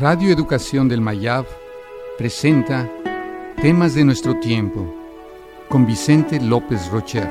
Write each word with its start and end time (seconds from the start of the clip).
Radio 0.00 0.32
Educación 0.32 0.88
del 0.88 1.00
Mayab 1.00 1.46
presenta 2.18 2.90
Temas 3.62 3.94
de 3.94 4.04
nuestro 4.04 4.40
tiempo 4.40 4.92
con 5.68 5.86
Vicente 5.86 6.40
López 6.40 6.90
Rocher. 6.90 7.28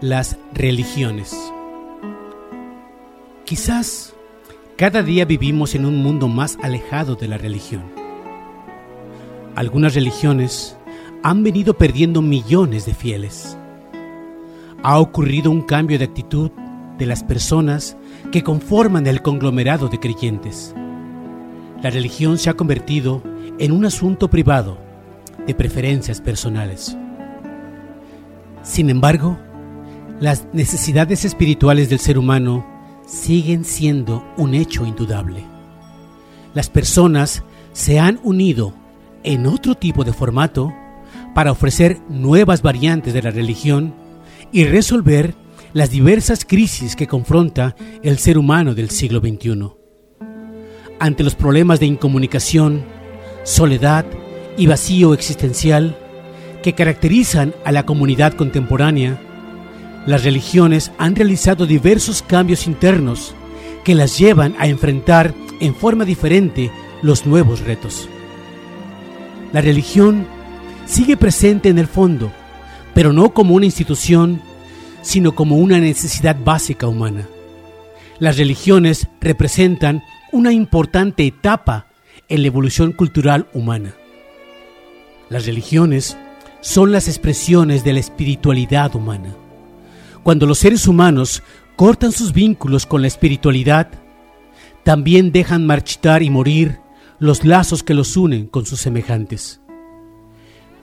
Las 0.00 0.38
religiones. 0.54 1.36
Quizás 3.44 4.14
cada 4.76 5.02
día 5.02 5.26
vivimos 5.26 5.74
en 5.74 5.84
un 5.84 6.02
mundo 6.02 6.26
más 6.26 6.58
alejado 6.62 7.16
de 7.16 7.28
la 7.28 7.36
religión. 7.36 7.84
Algunas 9.54 9.94
religiones 9.94 10.78
han 11.22 11.42
venido 11.42 11.76
perdiendo 11.76 12.22
millones 12.22 12.86
de 12.86 12.94
fieles 12.94 13.58
ha 14.82 14.98
ocurrido 14.98 15.50
un 15.50 15.62
cambio 15.62 15.98
de 15.98 16.04
actitud 16.04 16.50
de 16.98 17.06
las 17.06 17.22
personas 17.24 17.96
que 18.32 18.42
conforman 18.42 19.06
el 19.06 19.22
conglomerado 19.22 19.88
de 19.88 19.98
creyentes. 19.98 20.74
La 21.82 21.90
religión 21.90 22.38
se 22.38 22.50
ha 22.50 22.54
convertido 22.54 23.22
en 23.58 23.72
un 23.72 23.84
asunto 23.84 24.28
privado 24.28 24.78
de 25.46 25.54
preferencias 25.54 26.20
personales. 26.20 26.96
Sin 28.62 28.90
embargo, 28.90 29.38
las 30.20 30.46
necesidades 30.52 31.24
espirituales 31.24 31.88
del 31.88 32.00
ser 32.00 32.18
humano 32.18 32.66
siguen 33.06 33.64
siendo 33.64 34.24
un 34.36 34.54
hecho 34.54 34.84
indudable. 34.86 35.44
Las 36.54 36.70
personas 36.70 37.42
se 37.72 38.00
han 38.00 38.18
unido 38.22 38.72
en 39.22 39.46
otro 39.46 39.74
tipo 39.74 40.04
de 40.04 40.12
formato 40.12 40.72
para 41.34 41.52
ofrecer 41.52 42.00
nuevas 42.08 42.62
variantes 42.62 43.12
de 43.12 43.22
la 43.22 43.30
religión 43.30 43.94
y 44.52 44.64
resolver 44.64 45.34
las 45.72 45.90
diversas 45.90 46.44
crisis 46.44 46.96
que 46.96 47.06
confronta 47.06 47.76
el 48.02 48.18
ser 48.18 48.38
humano 48.38 48.74
del 48.74 48.90
siglo 48.90 49.20
XXI. 49.20 49.72
Ante 50.98 51.22
los 51.22 51.34
problemas 51.34 51.80
de 51.80 51.86
incomunicación, 51.86 52.82
soledad 53.44 54.06
y 54.56 54.66
vacío 54.66 55.12
existencial 55.12 55.98
que 56.62 56.74
caracterizan 56.74 57.54
a 57.64 57.72
la 57.72 57.84
comunidad 57.84 58.32
contemporánea, 58.32 59.20
las 60.06 60.24
religiones 60.24 60.92
han 60.98 61.14
realizado 61.14 61.66
diversos 61.66 62.22
cambios 62.22 62.66
internos 62.66 63.34
que 63.84 63.94
las 63.94 64.18
llevan 64.18 64.56
a 64.58 64.68
enfrentar 64.68 65.34
en 65.60 65.74
forma 65.74 66.04
diferente 66.04 66.70
los 67.02 67.26
nuevos 67.26 67.60
retos. 67.60 68.08
La 69.52 69.60
religión 69.60 70.26
sigue 70.86 71.16
presente 71.16 71.68
en 71.68 71.78
el 71.78 71.86
fondo 71.86 72.32
pero 72.96 73.12
no 73.12 73.34
como 73.34 73.54
una 73.54 73.66
institución, 73.66 74.40
sino 75.02 75.34
como 75.34 75.58
una 75.58 75.78
necesidad 75.78 76.34
básica 76.42 76.88
humana. 76.88 77.28
Las 78.18 78.38
religiones 78.38 79.06
representan 79.20 80.02
una 80.32 80.50
importante 80.50 81.26
etapa 81.26 81.88
en 82.30 82.40
la 82.40 82.46
evolución 82.46 82.92
cultural 82.92 83.48
humana. 83.52 83.92
Las 85.28 85.44
religiones 85.44 86.16
son 86.62 86.90
las 86.90 87.06
expresiones 87.06 87.84
de 87.84 87.92
la 87.92 88.00
espiritualidad 88.00 88.96
humana. 88.96 89.36
Cuando 90.22 90.46
los 90.46 90.56
seres 90.56 90.88
humanos 90.88 91.42
cortan 91.76 92.12
sus 92.12 92.32
vínculos 92.32 92.86
con 92.86 93.02
la 93.02 93.08
espiritualidad, 93.08 93.90
también 94.84 95.32
dejan 95.32 95.66
marchitar 95.66 96.22
y 96.22 96.30
morir 96.30 96.78
los 97.18 97.44
lazos 97.44 97.82
que 97.82 97.92
los 97.92 98.16
unen 98.16 98.46
con 98.46 98.64
sus 98.64 98.80
semejantes. 98.80 99.60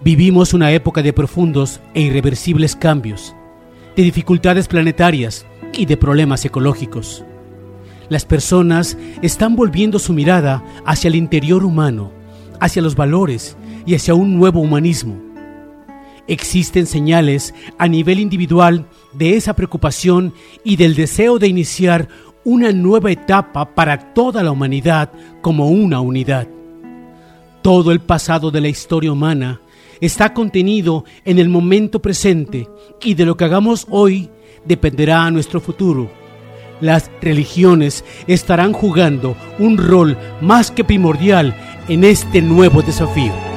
Vivimos 0.04 0.54
una 0.54 0.70
época 0.74 1.02
de 1.02 1.14
profundos 1.14 1.80
e 1.94 2.02
irreversibles 2.02 2.76
cambios, 2.76 3.34
de 3.96 4.04
dificultades 4.04 4.68
planetarias 4.68 5.46
y 5.72 5.86
de 5.86 5.96
problemas 5.96 6.44
ecológicos. 6.44 7.24
Las 8.10 8.26
personas 8.26 8.98
están 9.22 9.56
volviendo 9.56 10.00
su 10.00 10.12
mirada 10.12 10.62
hacia 10.86 11.08
el 11.08 11.16
interior 11.16 11.64
humano, 11.64 12.12
hacia 12.60 12.82
los 12.82 12.98
valores 12.98 13.56
y 13.86 13.96
hacia 13.96 14.14
un 14.14 14.38
nuevo 14.38 14.60
humanismo. 14.60 15.16
Existen 16.28 16.86
señales 16.86 17.54
a 17.78 17.88
nivel 17.88 18.20
individual 18.20 18.90
de 19.14 19.38
esa 19.38 19.56
preocupación 19.56 20.34
y 20.66 20.76
del 20.76 20.96
deseo 20.96 21.40
de 21.40 21.48
iniciar 21.48 22.10
una 22.44 22.74
nueva 22.74 23.10
etapa 23.10 23.74
para 23.74 24.14
toda 24.14 24.44
la 24.44 24.52
humanidad 24.52 25.14
como 25.42 25.70
una 25.70 26.02
unidad. 26.02 26.50
Todo 27.62 27.94
el 27.94 28.02
pasado 28.02 28.52
de 28.52 28.60
la 28.60 28.68
historia 28.68 29.14
humana 29.14 29.62
está 30.06 30.34
contenido 30.34 31.06
en 31.24 31.40
el 31.40 31.48
momento 31.48 32.02
presente 32.02 32.68
y 33.02 33.14
de 33.14 33.26
lo 33.26 33.38
que 33.38 33.46
hagamos 33.46 33.88
hoy 33.90 34.30
dependerá 34.66 35.32
nuestro 35.32 35.62
futuro. 35.62 36.12
Las 36.82 37.10
religiones 37.22 38.04
estarán 38.28 38.74
jugando 38.74 39.38
un 39.60 39.78
rol 39.78 40.18
más 40.42 40.72
que 40.72 40.84
primordial 40.84 41.56
en 41.88 42.04
este 42.04 42.42
nuevo 42.42 42.82
desafío. 42.82 43.53